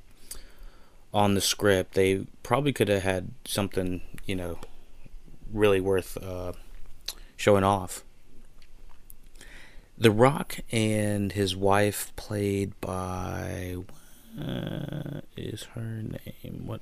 on 1.13 1.35
the 1.35 1.41
script, 1.41 1.93
they 1.93 2.25
probably 2.41 2.73
could 2.73 2.87
have 2.87 3.03
had 3.03 3.31
something, 3.45 4.01
you 4.25 4.35
know, 4.35 4.57
really 5.51 5.79
worth 5.79 6.17
uh, 6.17 6.53
showing 7.35 7.63
off. 7.63 8.03
The 9.97 10.09
Rock 10.09 10.57
and 10.71 11.33
his 11.33 11.55
wife, 11.55 12.11
played 12.15 12.79
by 12.81 13.75
uh, 14.41 15.21
is 15.37 15.63
her 15.75 16.01
name 16.01 16.63
what? 16.65 16.81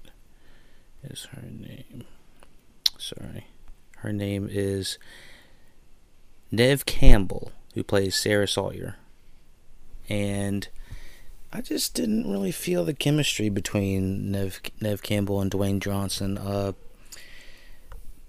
Is 1.04 1.26
her 1.32 1.44
name? 1.44 2.06
Sorry. 2.98 3.48
Her 3.98 4.14
name 4.14 4.48
is 4.50 4.98
Nev 6.52 6.86
Campbell, 6.86 7.52
who 7.74 7.84
plays 7.84 8.16
Sarah 8.16 8.48
Sawyer. 8.48 8.98
And 10.10 10.68
I 11.54 11.62
just 11.62 11.94
didn't 11.94 12.32
really 12.32 12.52
feel 12.52 12.86
the 12.86 12.94
chemistry 12.94 13.50
between 13.50 14.32
Nev, 14.32 14.62
Neve 14.80 15.02
Campbell 15.02 15.42
and 15.42 15.52
Dwayne 15.52 15.80
Johnson. 15.80 16.38
Uh, 16.38 16.74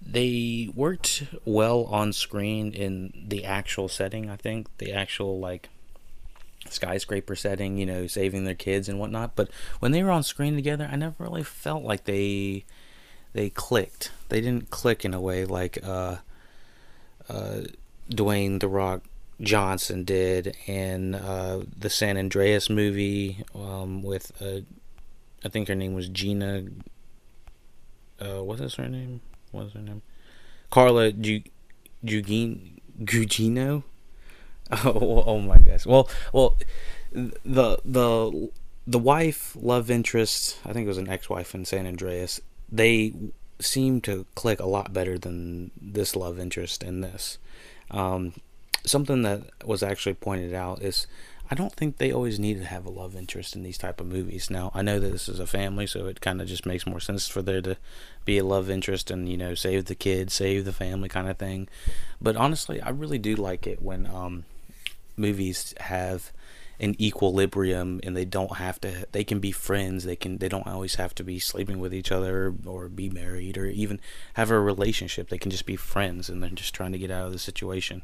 they 0.05 0.69
worked 0.75 1.23
well 1.45 1.85
on 1.85 2.11
screen 2.13 2.73
in 2.73 3.25
the 3.27 3.45
actual 3.45 3.87
setting, 3.87 4.29
I 4.29 4.35
think. 4.35 4.67
The 4.77 4.91
actual, 4.91 5.39
like, 5.39 5.69
skyscraper 6.69 7.35
setting, 7.35 7.77
you 7.77 7.85
know, 7.85 8.07
saving 8.07 8.45
their 8.45 8.55
kids 8.55 8.89
and 8.89 8.99
whatnot. 8.99 9.35
But 9.35 9.49
when 9.79 9.91
they 9.91 10.03
were 10.03 10.11
on 10.11 10.23
screen 10.23 10.55
together, 10.55 10.89
I 10.91 10.95
never 10.95 11.15
really 11.19 11.43
felt 11.43 11.83
like 11.83 12.05
they 12.05 12.65
they 13.33 13.49
clicked. 13.49 14.11
They 14.29 14.41
didn't 14.41 14.69
click 14.69 15.03
in 15.03 15.13
a 15.13 15.21
way 15.21 15.45
like 15.45 15.79
uh, 15.83 16.17
uh, 17.29 17.61
Dwayne 18.09 18.59
the 18.59 18.67
Rock 18.67 19.03
Johnson 19.41 20.03
did 20.03 20.55
in 20.67 21.15
uh, 21.15 21.63
the 21.77 21.89
San 21.89 22.17
Andreas 22.17 22.69
movie 22.69 23.43
um, 23.55 24.03
with 24.03 24.31
uh, 24.41 24.61
I 25.43 25.49
think 25.49 25.67
her 25.67 25.75
name 25.75 25.93
was 25.93 26.07
Gina. 26.09 26.65
Uh, 28.19 28.43
what 28.43 28.59
is 28.61 28.75
her 28.75 28.87
name? 28.87 29.21
What 29.51 29.67
is 29.67 29.73
her 29.73 29.81
name? 29.81 30.01
Carla 30.69 31.11
Gugino. 31.11 32.63
Oh, 34.85 35.23
oh 35.25 35.39
my 35.39 35.57
gosh. 35.57 35.85
Well, 35.85 36.09
well, 36.31 36.57
the 37.11 37.79
the 37.85 38.49
the 38.85 38.99
wife, 38.99 39.55
love 39.59 39.89
interest, 39.89 40.57
I 40.65 40.73
think 40.73 40.85
it 40.85 40.89
was 40.89 40.97
an 40.97 41.09
ex-wife 41.09 41.53
in 41.55 41.65
San 41.65 41.85
Andreas. 41.85 42.41
They 42.71 43.13
seem 43.59 44.01
to 44.01 44.25
click 44.35 44.59
a 44.59 44.65
lot 44.65 44.93
better 44.93 45.17
than 45.17 45.71
this 45.79 46.15
love 46.15 46.39
interest 46.39 46.83
in 46.83 47.01
this. 47.01 47.37
Um, 47.91 48.33
something 48.85 49.21
that 49.21 49.43
was 49.65 49.83
actually 49.83 50.15
pointed 50.15 50.53
out 50.53 50.81
is 50.81 51.07
I 51.51 51.55
don't 51.55 51.73
think 51.73 51.97
they 51.97 52.11
always 52.11 52.39
need 52.39 52.57
to 52.59 52.65
have 52.65 52.85
a 52.85 52.89
love 52.89 53.15
interest 53.15 53.55
in 53.55 53.63
these 53.63 53.77
type 53.77 54.01
of 54.01 54.07
movies. 54.07 54.49
Now, 54.49 54.71
I 54.73 54.81
know 54.81 54.99
that 54.99 55.11
this 55.11 55.29
is 55.29 55.39
a 55.39 55.47
family, 55.47 55.85
so 55.85 56.07
it 56.07 56.21
kind 56.21 56.41
of 56.41 56.47
just 56.47 56.65
makes 56.65 56.87
more 56.87 56.99
sense 56.99 57.27
for 57.27 57.41
there 57.41 57.61
to 57.61 57.77
be 58.25 58.37
a 58.37 58.43
love 58.45 58.69
interest 58.69 59.11
and 59.11 59.29
you 59.29 59.37
know 59.37 59.53
save 59.53 59.85
the 59.85 59.95
kids, 59.95 60.33
save 60.33 60.65
the 60.65 60.73
family 60.73 61.09
kind 61.09 61.29
of 61.29 61.37
thing. 61.37 61.67
But 62.21 62.35
honestly, 62.35 62.81
I 62.81 62.89
really 62.89 63.17
do 63.17 63.35
like 63.35 63.67
it 63.67 63.81
when 63.81 64.07
um, 64.07 64.45
movies 65.15 65.73
have 65.79 66.31
an 66.79 66.99
equilibrium 66.99 67.99
and 68.03 68.17
they 68.17 68.25
don't 68.25 68.57
have 68.57 68.81
to 68.81 69.07
they 69.11 69.23
can 69.23 69.39
be 69.39 69.51
friends 69.51 70.03
they 70.03 70.15
can 70.15 70.39
they 70.39 70.49
don't 70.49 70.67
always 70.67 70.95
have 70.95 71.13
to 71.15 71.23
be 71.23 71.39
sleeping 71.39 71.79
with 71.79 71.93
each 71.93 72.11
other 72.11 72.53
or 72.65 72.89
be 72.89 73.09
married 73.09 73.57
or 73.57 73.67
even 73.67 73.99
have 74.33 74.49
a 74.51 74.59
relationship. 74.59 75.29
They 75.29 75.37
can 75.37 75.51
just 75.51 75.65
be 75.65 75.75
friends 75.75 76.29
and 76.29 76.41
they're 76.41 76.49
just 76.49 76.73
trying 76.73 76.91
to 76.91 76.97
get 76.97 77.11
out 77.11 77.27
of 77.27 77.31
the 77.31 77.39
situation. 77.39 78.03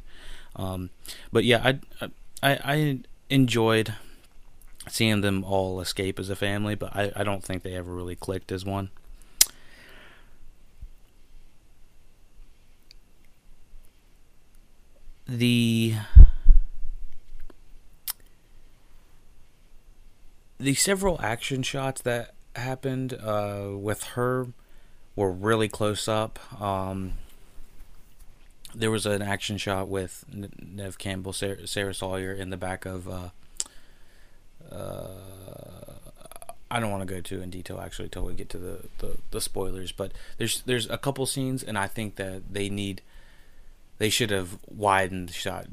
Um, 0.55 0.89
but 1.31 1.43
yeah 1.43 1.73
I, 2.01 2.09
I 2.41 2.59
i 2.73 2.99
enjoyed 3.29 3.93
seeing 4.87 5.21
them 5.21 5.43
all 5.43 5.79
escape 5.81 6.17
as 6.17 6.29
a 6.31 6.35
family 6.35 6.73
but 6.73 6.95
i 6.95 7.11
i 7.15 7.23
don't 7.23 7.43
think 7.43 7.61
they 7.61 7.75
ever 7.75 7.93
really 7.93 8.15
clicked 8.15 8.51
as 8.51 8.65
one. 8.65 8.89
The 15.27 15.93
the 20.59 20.73
several 20.73 21.19
action 21.21 21.63
shots 21.63 22.01
that 22.01 22.33
happened 22.55 23.13
uh, 23.13 23.69
with 23.71 24.03
her 24.03 24.47
were 25.15 25.31
really 25.31 25.69
close 25.69 26.07
up. 26.07 26.39
Um, 26.61 27.13
there 28.75 28.91
was 28.91 29.05
an 29.05 29.21
action 29.21 29.57
shot 29.57 29.87
with 29.87 30.25
Nev 30.31 30.97
Campbell, 30.97 31.33
Sarah, 31.33 31.65
Sarah 31.65 31.93
Sawyer 31.93 32.33
in 32.33 32.49
the 32.49 32.57
back 32.57 32.85
of. 32.85 33.07
Uh, 33.07 33.29
uh, 34.71 35.07
I 36.71 36.79
don't 36.79 36.91
want 36.91 37.07
to 37.07 37.11
go 37.11 37.19
too 37.19 37.41
in 37.41 37.49
detail 37.49 37.79
actually 37.79 38.05
until 38.05 38.25
we 38.25 38.35
get 38.35 38.49
to 38.49 38.59
the, 38.59 38.79
the, 38.99 39.17
the 39.31 39.41
spoilers, 39.41 39.91
but 39.91 40.11
there's 40.37 40.61
there's 40.63 40.87
a 40.89 40.99
couple 40.99 41.25
scenes, 41.25 41.63
and 41.63 41.77
I 41.77 41.87
think 41.87 42.17
that 42.17 42.53
they 42.53 42.69
need 42.69 43.01
they 43.97 44.09
should 44.09 44.29
have 44.29 44.59
widened 44.67 45.29
the 45.29 45.33
shot. 45.33 45.67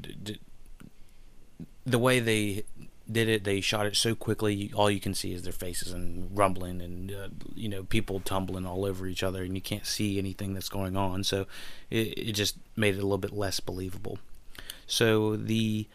The 1.85 1.99
way 1.99 2.19
they 2.19 2.63
did 3.11 3.29
it. 3.29 3.43
They 3.43 3.61
shot 3.61 3.85
it 3.85 3.95
so 3.95 4.15
quickly, 4.15 4.71
all 4.75 4.91
you 4.91 4.99
can 4.99 5.13
see 5.13 5.33
is 5.33 5.43
their 5.43 5.53
faces 5.53 5.91
and 5.91 6.35
rumbling, 6.37 6.81
and 6.81 7.11
uh, 7.11 7.27
you 7.55 7.69
know 7.69 7.83
people 7.83 8.19
tumbling 8.19 8.65
all 8.65 8.85
over 8.85 9.07
each 9.07 9.23
other, 9.23 9.43
and 9.43 9.55
you 9.55 9.61
can't 9.61 9.85
see 9.85 10.17
anything 10.17 10.53
that's 10.53 10.69
going 10.69 10.95
on. 10.95 11.23
So 11.23 11.47
it, 11.89 12.17
it 12.17 12.31
just 12.33 12.57
made 12.75 12.95
it 12.95 12.99
a 12.99 13.03
little 13.03 13.17
bit 13.17 13.33
less 13.33 13.59
believable. 13.59 14.19
So 14.85 15.35
the 15.35 15.87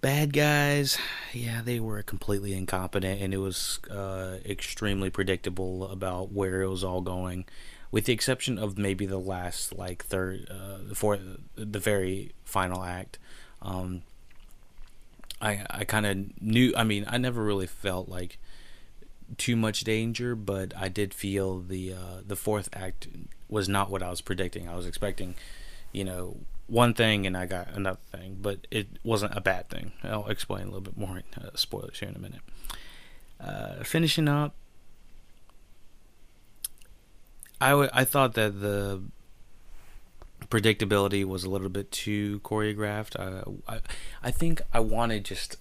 bad 0.00 0.32
guys, 0.32 0.98
yeah, 1.32 1.60
they 1.62 1.80
were 1.80 2.02
completely 2.02 2.54
incompetent, 2.54 3.20
and 3.20 3.34
it 3.34 3.38
was 3.38 3.80
uh, 3.90 4.38
extremely 4.44 5.10
predictable 5.10 5.88
about 5.88 6.32
where 6.32 6.62
it 6.62 6.68
was 6.68 6.84
all 6.84 7.00
going, 7.00 7.44
with 7.90 8.04
the 8.06 8.12
exception 8.12 8.58
of 8.58 8.78
maybe 8.78 9.06
the 9.06 9.18
last, 9.18 9.76
like 9.76 10.04
third, 10.04 10.46
uh, 10.50 10.94
for 10.94 11.18
the 11.56 11.78
very 11.78 12.32
final 12.44 12.82
act. 12.82 13.18
Um, 13.62 14.02
I 15.40 15.64
I 15.70 15.84
kind 15.84 16.06
of 16.06 16.42
knew. 16.42 16.72
I 16.76 16.84
mean, 16.84 17.04
I 17.08 17.18
never 17.18 17.42
really 17.42 17.66
felt 17.66 18.08
like 18.08 18.38
too 19.38 19.56
much 19.56 19.80
danger, 19.84 20.34
but 20.34 20.72
I 20.76 20.88
did 20.88 21.14
feel 21.14 21.60
the 21.60 21.92
uh, 21.92 22.20
the 22.26 22.36
fourth 22.36 22.68
act 22.72 23.08
was 23.48 23.68
not 23.68 23.90
what 23.90 24.02
I 24.02 24.10
was 24.10 24.20
predicting. 24.20 24.68
I 24.68 24.76
was 24.76 24.86
expecting, 24.86 25.34
you 25.92 26.04
know, 26.04 26.38
one 26.66 26.94
thing 26.94 27.26
and 27.26 27.36
I 27.36 27.46
got 27.46 27.68
another 27.74 27.98
thing, 28.12 28.38
but 28.40 28.66
it 28.70 28.86
wasn't 29.02 29.36
a 29.36 29.40
bad 29.40 29.68
thing. 29.68 29.92
I'll 30.04 30.28
explain 30.28 30.62
a 30.62 30.66
little 30.66 30.80
bit 30.80 30.96
more 30.96 31.22
uh, 31.36 31.50
spoilers 31.54 31.98
here 31.98 32.08
in 32.08 32.14
a 32.14 32.18
minute. 32.20 32.40
Uh, 33.40 33.82
finishing 33.82 34.28
up, 34.28 34.54
I, 37.60 37.70
w- 37.70 37.90
I 37.92 38.04
thought 38.04 38.34
that 38.34 38.60
the 38.60 39.02
predictability 40.50 41.24
was 41.24 41.44
a 41.44 41.50
little 41.50 41.68
bit 41.68 41.90
too 41.90 42.40
choreographed. 42.40 43.18
I, 43.18 43.72
I, 43.72 43.80
I 44.22 44.30
think 44.30 44.60
I 44.72 44.80
wanted 44.80 45.24
just. 45.24 45.56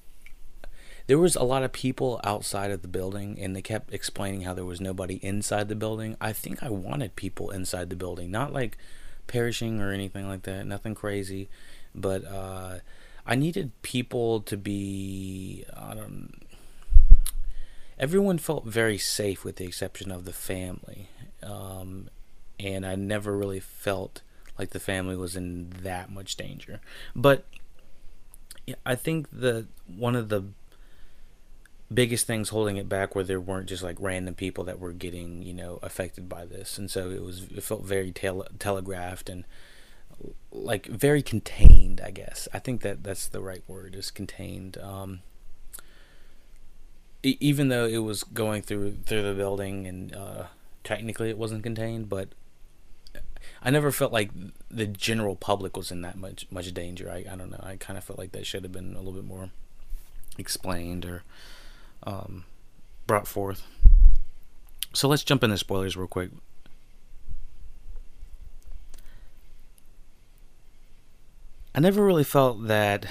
There 1.07 1.17
was 1.17 1.35
a 1.35 1.43
lot 1.43 1.63
of 1.63 1.71
people 1.71 2.19
outside 2.23 2.69
of 2.69 2.81
the 2.81 2.87
building, 2.87 3.39
and 3.39 3.55
they 3.55 3.61
kept 3.61 3.93
explaining 3.93 4.41
how 4.41 4.53
there 4.53 4.65
was 4.65 4.81
nobody 4.81 5.15
inside 5.15 5.67
the 5.67 5.75
building. 5.75 6.15
I 6.21 6.33
think 6.33 6.61
I 6.61 6.69
wanted 6.69 7.15
people 7.15 7.49
inside 7.49 7.89
the 7.89 7.95
building, 7.95 8.29
not 8.29 8.53
like 8.53 8.77
perishing 9.25 9.81
or 9.81 9.91
anything 9.91 10.27
like 10.27 10.43
that, 10.43 10.65
nothing 10.67 10.93
crazy, 10.93 11.49
but 11.95 12.25
uh, 12.25 12.79
I 13.25 13.35
needed 13.35 13.71
people 13.81 14.41
to 14.41 14.57
be. 14.57 15.65
I 15.75 15.93
don't. 15.95 16.43
Everyone 17.97 18.37
felt 18.37 18.65
very 18.65 18.97
safe, 18.97 19.43
with 19.43 19.57
the 19.57 19.65
exception 19.65 20.11
of 20.11 20.25
the 20.25 20.33
family, 20.33 21.09
um, 21.43 22.09
and 22.59 22.85
I 22.85 22.95
never 22.95 23.35
really 23.35 23.59
felt 23.59 24.21
like 24.59 24.71
the 24.71 24.79
family 24.79 25.15
was 25.15 25.35
in 25.35 25.69
that 25.81 26.11
much 26.11 26.35
danger. 26.35 26.81
But 27.15 27.45
I 28.85 28.95
think 28.95 29.27
the 29.31 29.67
one 29.87 30.15
of 30.15 30.29
the 30.29 30.43
biggest 31.91 32.27
things 32.27 32.49
holding 32.49 32.77
it 32.77 32.87
back 32.87 33.15
were 33.15 33.23
there 33.23 33.39
weren't 33.39 33.67
just 33.67 33.81
like 33.81 33.97
random 33.99 34.35
people 34.35 34.63
that 34.65 34.79
were 34.79 34.91
getting 34.91 35.41
you 35.41 35.53
know 35.53 35.79
affected 35.81 36.27
by 36.27 36.45
this, 36.45 36.77
and 36.77 36.91
so 36.91 37.09
it 37.09 37.23
was 37.23 37.43
it 37.45 37.63
felt 37.63 37.85
very 37.85 38.11
tele- 38.11 38.49
telegraphed 38.59 39.29
and 39.29 39.45
like 40.51 40.85
very 40.85 41.21
contained. 41.21 42.01
I 42.01 42.11
guess 42.11 42.47
I 42.53 42.59
think 42.59 42.81
that 42.81 43.03
that's 43.03 43.27
the 43.27 43.41
right 43.41 43.63
word 43.67 43.95
is 43.95 44.11
contained. 44.11 44.77
Um, 44.77 45.21
even 47.23 47.69
though 47.69 47.85
it 47.85 47.97
was 47.99 48.23
going 48.23 48.61
through 48.61 48.97
through 49.05 49.23
the 49.23 49.33
building 49.33 49.87
and 49.87 50.13
uh, 50.13 50.43
technically 50.83 51.29
it 51.29 51.37
wasn't 51.37 51.63
contained, 51.63 52.09
but 52.09 52.29
I 53.61 53.69
never 53.69 53.91
felt 53.91 54.11
like 54.11 54.31
the 54.69 54.87
general 54.87 55.35
public 55.35 55.75
was 55.75 55.91
in 55.91 56.01
that 56.01 56.17
much 56.17 56.47
much 56.51 56.73
danger. 56.73 57.09
I 57.09 57.25
I 57.31 57.35
don't 57.35 57.51
know. 57.51 57.59
I 57.61 57.75
kind 57.75 57.97
of 57.97 58.03
felt 58.03 58.19
like 58.19 58.31
that 58.31 58.45
should 58.45 58.63
have 58.63 58.71
been 58.71 58.93
a 58.93 58.99
little 58.99 59.13
bit 59.13 59.25
more 59.25 59.49
explained 60.37 61.05
or 61.05 61.23
um, 62.03 62.45
brought 63.07 63.27
forth. 63.27 63.63
So 64.93 65.07
let's 65.07 65.23
jump 65.23 65.43
into 65.43 65.57
spoilers 65.57 65.95
real 65.95 66.07
quick. 66.07 66.31
I 71.75 71.79
never 71.79 72.03
really 72.03 72.23
felt 72.23 72.67
that 72.67 73.05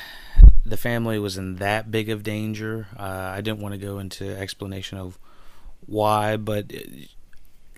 the 0.66 0.76
family 0.76 1.18
was 1.18 1.38
in 1.38 1.56
that 1.56 1.90
big 1.90 2.10
of 2.10 2.22
danger. 2.22 2.88
Uh, 2.98 3.32
I 3.32 3.40
didn't 3.40 3.60
want 3.60 3.72
to 3.72 3.78
go 3.78 3.98
into 3.98 4.36
explanation 4.36 4.98
of 4.98 5.18
why, 5.86 6.36
but 6.36 6.72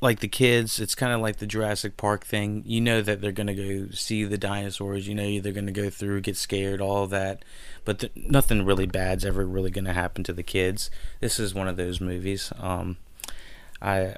like 0.01 0.21
the 0.21 0.29
kids, 0.29 0.81
it's 0.81 0.95
kind 0.95 1.13
of 1.13 1.21
like 1.21 1.37
the 1.37 1.47
Jurassic 1.47 1.97
Park 1.97 2.25
thing. 2.25 2.63
You 2.65 2.81
know 2.81 3.03
that 3.03 3.21
they're 3.21 3.33
gonna 3.33 3.55
go 3.55 3.89
see 3.91 4.25
the 4.25 4.39
dinosaurs. 4.39 5.07
You 5.07 5.15
know 5.15 5.41
they're 5.41 5.53
gonna 5.53 5.73
go 5.73 5.91
through, 5.91 6.23
get 6.23 6.37
scared, 6.37 6.81
all 6.81 7.07
that. 7.09 7.45
But 7.85 8.01
th- 8.01 8.13
nothing 8.17 8.65
really 8.65 8.87
bad's 8.87 9.25
ever 9.25 9.45
really 9.45 9.71
gonna 9.71 9.93
happen 9.93 10.25
to 10.25 10.33
the 10.33 10.43
kids. 10.43 10.91
This 11.21 11.39
is 11.39 11.55
one 11.55 11.69
of 11.69 11.77
those 11.77 12.01
movies. 12.01 12.53
Um, 12.59 12.97
I 13.83 14.17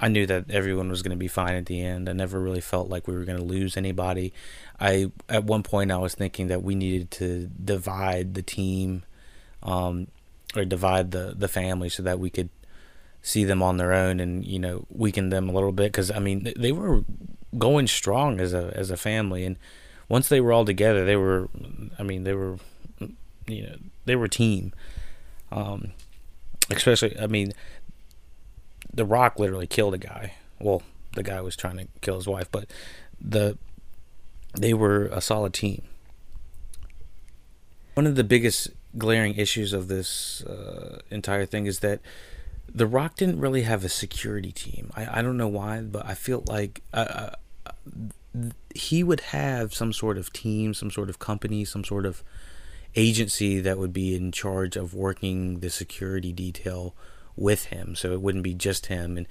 I 0.00 0.08
knew 0.08 0.26
that 0.26 0.50
everyone 0.50 0.88
was 0.88 1.02
gonna 1.02 1.16
be 1.16 1.28
fine 1.28 1.54
at 1.54 1.66
the 1.66 1.82
end. 1.82 2.08
I 2.08 2.12
never 2.14 2.40
really 2.40 2.60
felt 2.62 2.88
like 2.88 3.06
we 3.06 3.14
were 3.14 3.24
gonna 3.24 3.42
lose 3.42 3.76
anybody. 3.76 4.32
I 4.80 5.10
at 5.28 5.44
one 5.44 5.62
point 5.62 5.92
I 5.92 5.98
was 5.98 6.14
thinking 6.14 6.46
that 6.48 6.62
we 6.62 6.74
needed 6.74 7.10
to 7.12 7.50
divide 7.62 8.32
the 8.32 8.42
team, 8.42 9.04
um, 9.62 10.06
or 10.56 10.64
divide 10.64 11.10
the 11.10 11.34
the 11.36 11.48
family 11.48 11.90
so 11.90 12.02
that 12.02 12.18
we 12.18 12.30
could 12.30 12.48
see 13.28 13.44
them 13.44 13.62
on 13.62 13.76
their 13.76 13.92
own 13.92 14.20
and 14.20 14.42
you 14.46 14.58
know 14.58 14.86
weaken 14.88 15.28
them 15.28 15.50
a 15.50 15.52
little 15.52 15.70
bit 15.70 15.92
because 15.92 16.10
I 16.10 16.18
mean 16.18 16.50
they 16.56 16.72
were 16.72 17.04
going 17.58 17.86
strong 17.86 18.40
as 18.40 18.54
a 18.54 18.72
as 18.74 18.90
a 18.90 18.96
family. 18.96 19.44
And 19.44 19.58
once 20.08 20.30
they 20.30 20.40
were 20.40 20.50
all 20.50 20.64
together 20.64 21.04
they 21.04 21.16
were 21.16 21.50
I 21.98 22.02
mean 22.04 22.24
they 22.24 22.32
were 22.32 22.56
you 23.46 23.62
know 23.64 23.76
they 24.06 24.16
were 24.16 24.24
a 24.24 24.30
team. 24.30 24.72
Um, 25.52 25.92
especially 26.70 27.20
I 27.20 27.26
mean 27.26 27.52
the 28.92 29.04
Rock 29.04 29.38
literally 29.38 29.66
killed 29.66 29.92
a 29.92 29.98
guy. 29.98 30.32
Well 30.58 30.82
the 31.12 31.22
guy 31.22 31.42
was 31.42 31.54
trying 31.54 31.76
to 31.76 31.88
kill 32.00 32.14
his 32.14 32.26
wife 32.26 32.50
but 32.50 32.66
the 33.20 33.58
they 34.54 34.72
were 34.72 35.04
a 35.12 35.20
solid 35.20 35.52
team. 35.52 35.82
One 37.92 38.06
of 38.06 38.14
the 38.14 38.24
biggest 38.24 38.70
glaring 38.96 39.34
issues 39.34 39.74
of 39.74 39.88
this 39.88 40.42
uh, 40.44 41.00
entire 41.10 41.44
thing 41.44 41.66
is 41.66 41.80
that 41.80 42.00
the 42.74 42.86
Rock 42.86 43.16
didn't 43.16 43.40
really 43.40 43.62
have 43.62 43.84
a 43.84 43.88
security 43.88 44.52
team. 44.52 44.90
I, 44.94 45.18
I 45.18 45.22
don't 45.22 45.36
know 45.36 45.48
why, 45.48 45.80
but 45.80 46.06
I 46.06 46.14
feel 46.14 46.44
like 46.46 46.82
uh, 46.92 47.30
uh, 47.66 47.72
he 48.74 49.02
would 49.02 49.20
have 49.20 49.74
some 49.74 49.92
sort 49.92 50.18
of 50.18 50.32
team, 50.32 50.74
some 50.74 50.90
sort 50.90 51.08
of 51.10 51.18
company, 51.18 51.64
some 51.64 51.84
sort 51.84 52.06
of 52.06 52.22
agency 52.94 53.60
that 53.60 53.78
would 53.78 53.92
be 53.92 54.14
in 54.14 54.32
charge 54.32 54.76
of 54.76 54.94
working 54.94 55.60
the 55.60 55.70
security 55.70 56.32
detail 56.32 56.94
with 57.36 57.66
him. 57.66 57.94
So 57.94 58.12
it 58.12 58.20
wouldn't 58.20 58.44
be 58.44 58.54
just 58.54 58.86
him. 58.86 59.16
And 59.16 59.26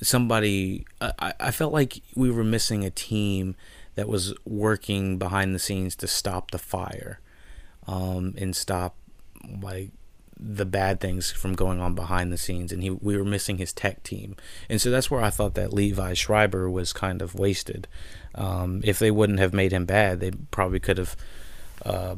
somebody, 0.00 0.84
I, 1.00 1.34
I 1.38 1.50
felt 1.50 1.72
like 1.72 2.00
we 2.14 2.30
were 2.30 2.44
missing 2.44 2.84
a 2.84 2.90
team 2.90 3.54
that 3.94 4.08
was 4.08 4.34
working 4.44 5.18
behind 5.18 5.54
the 5.54 5.58
scenes 5.58 5.94
to 5.96 6.06
stop 6.06 6.50
the 6.50 6.58
fire. 6.58 7.20
um, 7.86 8.34
and 8.38 8.54
stop 8.54 8.96
like 9.60 9.90
the 10.44 10.64
bad 10.64 11.00
things 11.00 11.30
from 11.30 11.54
going 11.54 11.80
on 11.80 11.94
behind 11.94 12.32
the 12.32 12.38
scenes 12.38 12.72
and 12.72 12.82
he 12.82 12.90
we 12.90 13.16
were 13.16 13.24
missing 13.24 13.58
his 13.58 13.72
tech 13.72 14.02
team 14.02 14.34
and 14.68 14.80
so 14.80 14.90
that's 14.90 15.10
where 15.10 15.22
I 15.22 15.30
thought 15.30 15.54
that 15.54 15.70
Liev 15.70 16.16
Schreiber 16.16 16.68
was 16.68 16.92
kind 16.92 17.22
of 17.22 17.34
wasted 17.34 17.86
um, 18.34 18.80
if 18.82 18.98
they 18.98 19.10
wouldn't 19.10 19.38
have 19.38 19.52
made 19.52 19.72
him 19.72 19.84
bad 19.84 20.20
they 20.20 20.32
probably 20.50 20.80
could 20.80 20.98
have 20.98 21.16
uh, 21.84 22.16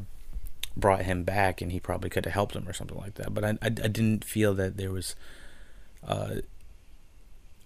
brought 0.77 1.03
him 1.03 1.23
back 1.25 1.61
and 1.61 1.71
he 1.71 1.79
probably 1.79 2.09
could 2.09 2.25
have 2.25 2.35
helped 2.35 2.57
him 2.57 2.67
or 2.67 2.73
something 2.73 2.99
like 2.99 3.15
that 3.15 3.35
but 3.35 3.45
I, 3.45 3.51
I, 3.61 3.67
I 3.67 3.69
didn't 3.69 4.25
feel 4.25 4.55
that 4.55 4.77
there 4.77 4.91
was 4.91 5.15
uh, 6.07 6.37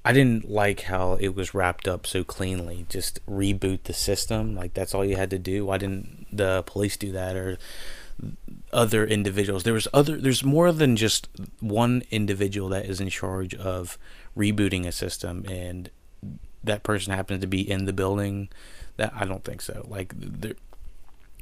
I 0.05 0.13
didn't 0.13 0.49
like 0.49 0.83
how 0.83 1.15
it 1.21 1.35
was 1.35 1.53
wrapped 1.53 1.87
up 1.87 2.07
so 2.07 2.25
cleanly. 2.25 2.87
Just 2.89 3.25
reboot 3.27 3.83
the 3.83 3.93
system, 3.93 4.55
like 4.55 4.73
that's 4.73 4.95
all 4.95 5.05
you 5.05 5.17
had 5.17 5.29
to 5.31 5.39
do. 5.39 5.67
Why 5.67 5.77
didn't 5.77 6.29
the 6.33 6.63
police 6.67 6.97
do 6.97 7.13
that 7.13 7.37
or 7.37 7.59
other 8.73 9.07
individuals? 9.07 9.65
There 9.65 9.75
was 9.75 9.89
other. 9.93 10.17
There's 10.17 10.45
more 10.45 10.73
than 10.73 10.97
just 10.97 11.29
one 11.61 12.03
individual 12.11 12.69
that 12.71 12.87
is 12.87 13.01
in 13.01 13.09
charge 13.09 13.55
of 13.55 13.99
rebooting 14.37 14.87
a 14.87 14.93
system, 14.93 15.45
and 15.49 15.91
that 16.63 16.83
person 16.83 17.13
happens 17.13 17.41
to 17.41 17.47
be 17.47 17.69
in 17.69 17.85
the 17.85 17.93
building. 17.93 18.49
That 18.97 19.13
I 19.15 19.25
don't 19.25 19.45
think 19.45 19.63
so. 19.63 19.87
Like 19.89 20.13
there, 20.17 20.55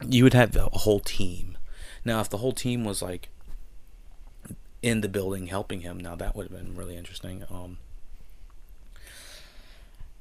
you 0.06 0.24
would 0.24 0.34
have 0.34 0.54
a 0.56 0.68
whole 0.72 1.00
team. 1.00 1.58
Now, 2.04 2.20
if 2.20 2.30
the 2.30 2.38
whole 2.38 2.52
team 2.52 2.84
was 2.84 3.02
like 3.02 3.28
in 4.82 5.00
the 5.00 5.08
building 5.08 5.46
helping 5.46 5.80
him, 5.80 5.98
now 5.98 6.14
that 6.16 6.36
would 6.36 6.50
have 6.50 6.56
been 6.56 6.76
really 6.76 6.96
interesting. 6.96 7.44
Um, 7.50 7.78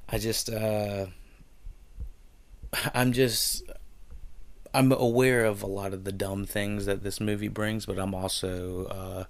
I 0.09 0.17
just 0.17 0.49
uh, 0.51 1.07
I'm 2.93 3.11
just 3.11 3.63
I'm 4.75 4.91
aware 4.91 5.45
of 5.45 5.63
a 5.63 5.67
lot 5.67 5.93
of 5.93 6.03
the 6.03 6.11
dumb 6.11 6.45
things 6.45 6.85
that 6.85 7.03
this 7.03 7.19
movie 7.19 7.47
brings, 7.47 7.85
but 7.85 7.97
I'm 7.97 8.13
also 8.13 8.85
uh, 8.85 9.23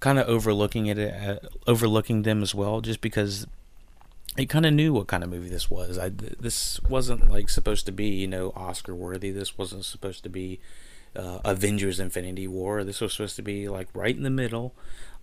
kind 0.00 0.18
of 0.18 0.28
overlooking 0.28 0.86
it, 0.86 0.98
uh, 0.98 1.38
overlooking 1.66 2.22
them 2.22 2.42
as 2.42 2.54
well, 2.54 2.80
just 2.80 3.00
because 3.00 3.46
it 4.36 4.46
kind 4.46 4.66
of 4.66 4.74
knew 4.74 4.92
what 4.92 5.06
kind 5.06 5.24
of 5.24 5.30
movie 5.30 5.48
this 5.48 5.70
was. 5.70 5.98
I 5.98 6.10
this 6.10 6.80
wasn't 6.82 7.30
like 7.30 7.48
supposed 7.48 7.86
to 7.86 7.92
be 7.92 8.08
you 8.08 8.26
know 8.26 8.52
Oscar 8.54 8.94
worthy. 8.94 9.30
This 9.30 9.56
wasn't 9.56 9.84
supposed 9.84 10.22
to 10.24 10.28
be 10.28 10.60
uh, 11.14 11.38
Avengers: 11.44 12.00
Infinity 12.00 12.46
War. 12.46 12.84
This 12.84 13.00
was 13.00 13.12
supposed 13.12 13.36
to 13.36 13.42
be 13.42 13.68
like 13.68 13.88
right 13.94 14.16
in 14.16 14.22
the 14.22 14.30
middle, 14.30 14.74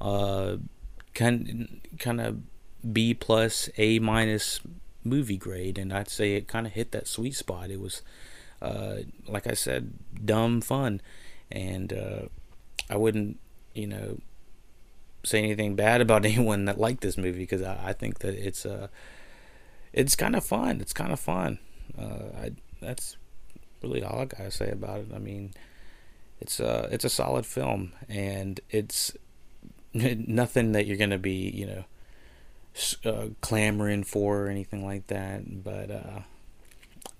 uh, 0.01 0.57
kind 1.13 1.81
kind 1.99 2.19
of 2.21 2.39
B 2.91 3.13
plus 3.13 3.69
A 3.77 3.99
minus 3.99 4.59
movie 5.03 5.37
grade, 5.37 5.77
and 5.77 5.93
I'd 5.93 6.09
say 6.09 6.35
it 6.35 6.47
kind 6.47 6.65
of 6.65 6.73
hit 6.73 6.91
that 6.91 7.07
sweet 7.07 7.35
spot. 7.35 7.69
It 7.69 7.79
was, 7.79 8.01
uh, 8.63 8.97
like 9.27 9.47
I 9.47 9.53
said, 9.53 9.93
dumb 10.23 10.61
fun, 10.61 11.01
and 11.51 11.93
uh, 11.93 12.21
I 12.89 12.97
wouldn't, 12.97 13.39
you 13.73 13.87
know, 13.87 14.19
say 15.23 15.39
anything 15.39 15.75
bad 15.75 16.01
about 16.01 16.25
anyone 16.25 16.65
that 16.65 16.79
liked 16.79 17.01
this 17.01 17.17
movie 17.17 17.39
because 17.39 17.61
I, 17.61 17.89
I, 17.89 17.93
think 17.93 18.19
that 18.19 18.33
it's 18.33 18.65
uh, 18.65 18.87
it's 19.91 20.15
kind 20.15 20.35
of 20.35 20.45
fun. 20.45 20.81
It's 20.81 20.93
kind 20.93 21.11
of 21.11 21.19
fun. 21.19 21.59
Uh, 21.97 22.29
I 22.35 22.51
that's 22.81 23.17
really 23.81 24.03
all 24.03 24.19
I 24.19 24.25
gotta 24.25 24.51
say 24.51 24.71
about 24.71 25.01
it. 25.01 25.07
I 25.13 25.19
mean, 25.19 25.53
it's 26.39 26.59
uh, 26.59 26.87
it's 26.91 27.05
a 27.05 27.09
solid 27.09 27.45
film, 27.45 27.93
and 28.07 28.59
it's 28.69 29.15
nothing 29.93 30.71
that 30.71 30.87
you're 30.87 30.97
gonna 30.97 31.19
be, 31.19 31.51
you 31.53 31.67
know 31.67 31.83
uh, 33.05 33.27
clamoring 33.41 34.03
for 34.03 34.45
or 34.45 34.47
anything 34.47 34.85
like 34.85 35.07
that. 35.07 35.63
But 35.63 35.91
uh, 35.91 36.19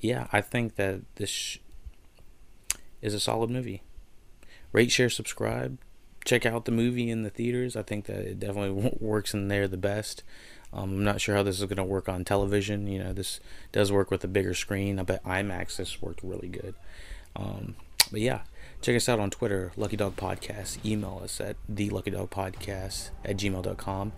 yeah, 0.04 0.28
I 0.34 0.42
think 0.42 0.76
that 0.76 1.02
this 1.16 1.58
is 3.02 3.14
a 3.14 3.20
solid 3.20 3.50
movie. 3.50 3.82
Rate, 4.74 4.92
share, 4.92 5.10
subscribe. 5.10 5.78
Check 6.26 6.46
out 6.46 6.66
the 6.66 6.72
movie 6.72 7.10
in 7.10 7.24
the 7.24 7.30
theaters. 7.30 7.76
I 7.76 7.84
think 7.84 8.06
that 8.06 8.20
it 8.20 8.40
definitely 8.40 8.98
works 9.00 9.34
in 9.34 9.48
there 9.48 9.68
the 9.68 9.78
best. 9.78 10.24
Um, 10.74 10.90
I'm 10.90 11.04
not 11.04 11.22
sure 11.22 11.36
how 11.36 11.44
this 11.44 11.60
is 11.60 11.66
going 11.66 11.78
to 11.78 11.84
work 11.84 12.10
on 12.10 12.26
television. 12.26 12.88
You 12.88 13.02
know, 13.02 13.14
this 13.14 13.40
does 13.72 13.92
work 13.92 14.12
with 14.12 14.24
a 14.24 14.28
bigger 14.28 14.54
screen. 14.54 15.00
I 15.00 15.04
bet 15.04 15.24
IMAX 15.24 15.78
this 15.78 16.02
worked 16.02 16.22
really 16.22 16.50
good. 16.50 16.76
Um, 17.36 17.76
but 18.12 18.20
yeah, 18.20 18.42
check 18.82 18.96
us 18.96 19.08
out 19.08 19.20
on 19.20 19.30
Twitter, 19.30 19.72
Lucky 19.78 19.96
Dog 19.96 20.18
Podcast. 20.18 20.84
Email 20.86 21.22
us 21.24 21.40
at 21.40 21.56
the 21.70 21.90
Lucky 21.90 22.12
Dog 22.12 22.30
Podcast 22.30 23.12
at 23.24 23.38
gmail.com. 23.38 24.12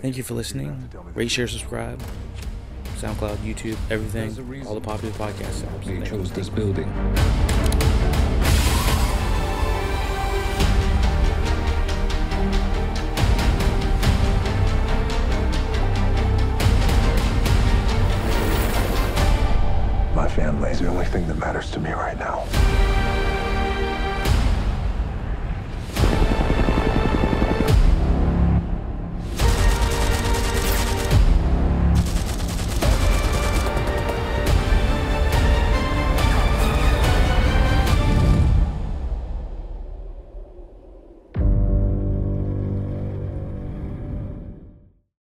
Thank 0.00 0.16
you 0.16 0.22
for 0.22 0.34
listening. 0.34 0.90
Rate, 1.14 1.30
share, 1.30 1.46
subscribe. 1.46 2.02
SoundCloud, 2.94 3.36
YouTube, 3.38 3.76
everything. 3.90 4.66
All 4.66 4.74
the 4.74 4.80
popular 4.80 5.14
podcast 5.14 5.62
apps. 5.64 5.86
We 5.86 6.04
chose 6.06 6.30
this 6.32 6.48
building. 6.48 6.90